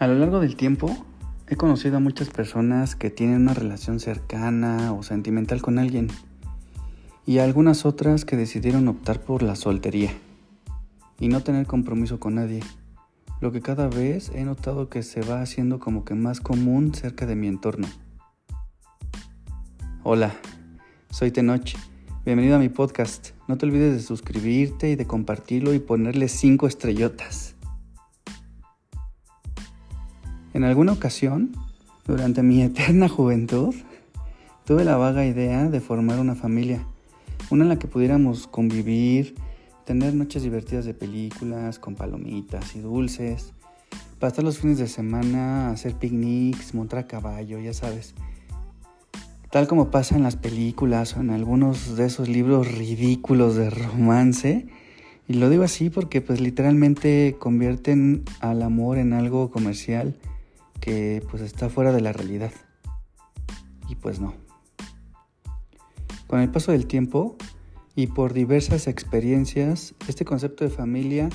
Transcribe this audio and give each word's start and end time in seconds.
A 0.00 0.06
lo 0.06 0.14
largo 0.14 0.38
del 0.38 0.54
tiempo 0.54 0.96
he 1.48 1.56
conocido 1.56 1.96
a 1.96 2.00
muchas 2.00 2.28
personas 2.28 2.94
que 2.94 3.10
tienen 3.10 3.42
una 3.42 3.54
relación 3.54 3.98
cercana 3.98 4.92
o 4.92 5.02
sentimental 5.02 5.60
con 5.60 5.76
alguien 5.76 6.06
y 7.26 7.38
a 7.38 7.44
algunas 7.44 7.84
otras 7.84 8.24
que 8.24 8.36
decidieron 8.36 8.86
optar 8.86 9.20
por 9.20 9.42
la 9.42 9.56
soltería 9.56 10.12
y 11.18 11.26
no 11.26 11.42
tener 11.42 11.66
compromiso 11.66 12.20
con 12.20 12.36
nadie, 12.36 12.60
lo 13.40 13.50
que 13.50 13.60
cada 13.60 13.88
vez 13.88 14.30
he 14.32 14.44
notado 14.44 14.88
que 14.88 15.02
se 15.02 15.20
va 15.20 15.42
haciendo 15.42 15.80
como 15.80 16.04
que 16.04 16.14
más 16.14 16.40
común 16.40 16.94
cerca 16.94 17.26
de 17.26 17.34
mi 17.34 17.48
entorno. 17.48 17.88
Hola, 20.04 20.32
soy 21.10 21.32
Tenoch, 21.32 21.74
bienvenido 22.24 22.54
a 22.54 22.60
mi 22.60 22.68
podcast, 22.68 23.30
no 23.48 23.58
te 23.58 23.66
olvides 23.66 23.94
de 23.94 24.00
suscribirte 24.00 24.90
y 24.90 24.94
de 24.94 25.08
compartirlo 25.08 25.74
y 25.74 25.80
ponerle 25.80 26.28
5 26.28 26.68
estrellotas. 26.68 27.57
En 30.58 30.64
alguna 30.64 30.90
ocasión, 30.90 31.52
durante 32.04 32.42
mi 32.42 32.62
eterna 32.62 33.08
juventud, 33.08 33.76
tuve 34.64 34.84
la 34.84 34.96
vaga 34.96 35.24
idea 35.24 35.68
de 35.68 35.80
formar 35.80 36.18
una 36.18 36.34
familia, 36.34 36.84
una 37.48 37.62
en 37.62 37.68
la 37.68 37.78
que 37.78 37.86
pudiéramos 37.86 38.48
convivir, 38.48 39.36
tener 39.84 40.14
noches 40.14 40.42
divertidas 40.42 40.84
de 40.84 40.94
películas, 40.94 41.78
con 41.78 41.94
palomitas 41.94 42.74
y 42.74 42.80
dulces, 42.80 43.52
pasar 44.18 44.42
los 44.42 44.58
fines 44.58 44.78
de 44.78 44.88
semana, 44.88 45.70
hacer 45.70 45.94
picnics, 45.94 46.74
montar 46.74 46.98
a 46.98 47.06
caballo, 47.06 47.60
ya 47.60 47.72
sabes. 47.72 48.14
Tal 49.52 49.68
como 49.68 49.92
pasa 49.92 50.16
en 50.16 50.24
las 50.24 50.34
películas 50.34 51.16
o 51.16 51.20
en 51.20 51.30
algunos 51.30 51.94
de 51.94 52.06
esos 52.06 52.28
libros 52.28 52.66
ridículos 52.66 53.54
de 53.54 53.70
romance. 53.70 54.66
Y 55.28 55.34
lo 55.34 55.50
digo 55.50 55.62
así 55.62 55.88
porque 55.88 56.20
pues 56.20 56.40
literalmente 56.40 57.36
convierten 57.38 58.24
al 58.40 58.64
amor 58.64 58.98
en 58.98 59.12
algo 59.12 59.52
comercial 59.52 60.16
que 60.80 61.22
pues 61.30 61.42
está 61.42 61.68
fuera 61.68 61.92
de 61.92 62.00
la 62.00 62.12
realidad. 62.12 62.52
Y 63.88 63.94
pues 63.94 64.20
no. 64.20 64.34
Con 66.26 66.40
el 66.40 66.50
paso 66.50 66.72
del 66.72 66.86
tiempo 66.86 67.36
y 67.94 68.08
por 68.08 68.32
diversas 68.32 68.86
experiencias, 68.86 69.94
este 70.08 70.24
concepto 70.24 70.64
de 70.64 70.70
familia 70.70 71.30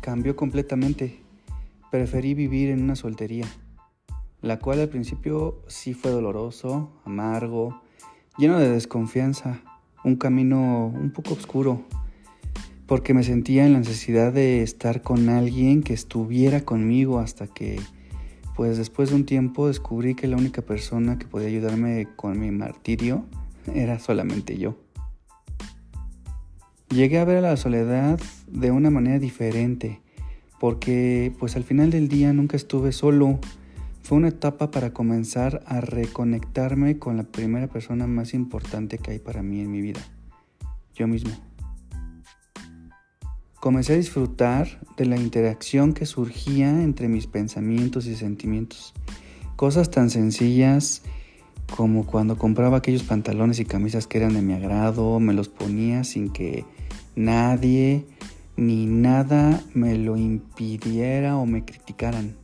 cambió 0.00 0.36
completamente. 0.36 1.22
Preferí 1.90 2.34
vivir 2.34 2.70
en 2.70 2.82
una 2.82 2.96
soltería, 2.96 3.46
la 4.40 4.58
cual 4.58 4.80
al 4.80 4.88
principio 4.88 5.62
sí 5.68 5.94
fue 5.94 6.10
doloroso, 6.10 6.90
amargo, 7.04 7.82
lleno 8.38 8.58
de 8.58 8.70
desconfianza, 8.70 9.60
un 10.04 10.16
camino 10.16 10.86
un 10.86 11.10
poco 11.12 11.34
oscuro, 11.34 11.84
porque 12.86 13.12
me 13.12 13.22
sentía 13.22 13.66
en 13.66 13.74
la 13.74 13.80
necesidad 13.80 14.32
de 14.32 14.62
estar 14.62 15.02
con 15.02 15.28
alguien 15.28 15.82
que 15.82 15.92
estuviera 15.92 16.64
conmigo 16.64 17.18
hasta 17.18 17.46
que 17.46 17.78
pues 18.58 18.76
después 18.76 19.10
de 19.10 19.14
un 19.14 19.24
tiempo 19.24 19.68
descubrí 19.68 20.16
que 20.16 20.26
la 20.26 20.36
única 20.36 20.62
persona 20.62 21.16
que 21.16 21.28
podía 21.28 21.46
ayudarme 21.46 22.08
con 22.16 22.40
mi 22.40 22.50
martirio 22.50 23.24
era 23.72 24.00
solamente 24.00 24.58
yo. 24.58 24.76
Llegué 26.88 27.20
a 27.20 27.24
ver 27.24 27.36
a 27.36 27.50
la 27.50 27.56
soledad 27.56 28.18
de 28.48 28.72
una 28.72 28.90
manera 28.90 29.20
diferente, 29.20 30.00
porque 30.58 31.32
pues 31.38 31.54
al 31.54 31.62
final 31.62 31.92
del 31.92 32.08
día 32.08 32.32
nunca 32.32 32.56
estuve 32.56 32.90
solo. 32.90 33.38
Fue 34.02 34.18
una 34.18 34.30
etapa 34.30 34.72
para 34.72 34.92
comenzar 34.92 35.62
a 35.64 35.80
reconectarme 35.80 36.98
con 36.98 37.16
la 37.16 37.22
primera 37.22 37.68
persona 37.68 38.08
más 38.08 38.34
importante 38.34 38.98
que 38.98 39.12
hay 39.12 39.18
para 39.20 39.40
mí 39.40 39.60
en 39.60 39.70
mi 39.70 39.82
vida, 39.82 40.00
yo 40.96 41.06
mismo. 41.06 41.47
Comencé 43.60 43.94
a 43.94 43.96
disfrutar 43.96 44.68
de 44.96 45.04
la 45.04 45.16
interacción 45.16 45.92
que 45.92 46.06
surgía 46.06 46.70
entre 46.84 47.08
mis 47.08 47.26
pensamientos 47.26 48.06
y 48.06 48.14
sentimientos. 48.14 48.94
Cosas 49.56 49.90
tan 49.90 50.10
sencillas 50.10 51.02
como 51.74 52.06
cuando 52.06 52.38
compraba 52.38 52.76
aquellos 52.76 53.02
pantalones 53.02 53.58
y 53.58 53.64
camisas 53.64 54.06
que 54.06 54.18
eran 54.18 54.34
de 54.34 54.42
mi 54.42 54.52
agrado, 54.52 55.18
me 55.18 55.34
los 55.34 55.48
ponía 55.48 56.04
sin 56.04 56.30
que 56.30 56.64
nadie 57.16 58.06
ni 58.56 58.86
nada 58.86 59.60
me 59.74 59.98
lo 59.98 60.16
impidiera 60.16 61.36
o 61.36 61.44
me 61.44 61.64
criticaran. 61.64 62.36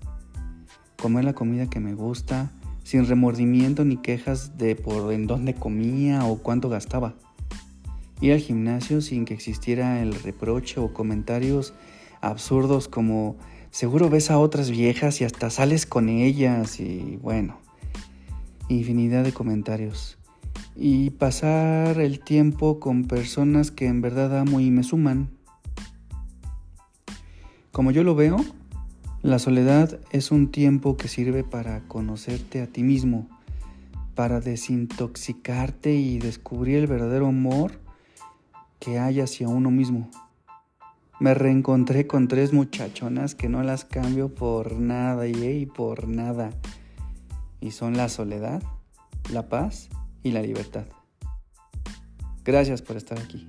Comer 1.01 1.25
la 1.25 1.33
comida 1.33 1.71
que 1.71 1.79
me 1.79 1.95
gusta, 1.95 2.51
sin 2.83 3.07
remordimiento 3.07 3.85
ni 3.85 3.99
quejas 3.99 4.59
de 4.59 4.75
por 4.75 5.13
en 5.13 5.29
dónde 5.29 5.55
comía 5.55 6.25
o 6.25 6.39
cuánto 6.39 6.69
gastaba 6.69 7.15
ir 8.25 8.33
al 8.33 8.41
gimnasio 8.41 9.03
sin 9.03 9.27
que 9.27 9.35
existiera 9.35 10.01
el 10.01 10.15
reproche 10.15 10.81
o 10.81 10.95
comentarios 10.95 11.75
absurdos 12.23 12.89
como 12.89 13.37
seguro 13.71 14.09
ves 14.09 14.31
a 14.31 14.39
otras 14.39 14.71
viejas 14.71 15.21
y 15.21 15.25
hasta 15.25 15.51
sales 15.51 15.85
con 15.85 16.09
ellas 16.09 16.81
y 16.81 17.19
bueno, 17.21 17.59
infinidad 18.69 19.25
de 19.25 19.33
comentarios. 19.33 20.17
Y 20.75 21.11
pasar 21.11 22.01
el 22.01 22.21
tiempo 22.21 22.81
con 22.81 23.05
personas 23.05 23.71
que 23.71 23.87
en 23.87 24.01
verdad 24.01 24.39
amo 24.39 24.61
y 24.61 24.71
me 24.71 24.83
suman. 24.83 25.31
Como 27.73 27.91
yo 27.91 28.05
lo 28.05 28.15
veo, 28.15 28.37
la 29.23 29.39
soledad 29.39 30.01
es 30.11 30.31
un 30.31 30.51
tiempo 30.51 30.97
que 30.97 31.09
sirve 31.09 31.45
para 31.45 31.81
conocerte 31.89 32.63
a 32.63 32.67
ti 32.67 32.83
mismo, 32.83 33.29
para 34.15 34.41
desintoxicarte 34.41 35.95
y 35.95 36.19
descubrir 36.19 36.79
el 36.79 36.87
verdadero 36.87 37.27
amor 37.27 37.84
que 38.79 38.99
hay 38.99 39.21
hacia 39.21 39.49
uno 39.49 39.71
mismo. 39.71 40.11
Me 41.21 41.33
reencontré 41.33 42.07
con 42.07 42.29
tres 42.29 42.53
muchachonas 42.53 43.35
que 43.35 43.49
no 43.49 43.63
las 43.63 43.85
cambio 43.85 44.35
por 44.35 44.73
nada 44.73 45.27
y 45.27 45.67
por 45.67 46.09
nada. 46.09 46.51
Y 47.61 47.71
son 47.71 47.97
la 47.97 48.09
soledad, 48.09 48.63
la 49.31 49.49
paz 49.49 49.89
y 50.23 50.33
la 50.33 50.43
libertad. 50.43 50.87
Gracias 52.45 52.83
por 52.83 52.97
estar 52.97 53.19
aquí. 53.19 53.49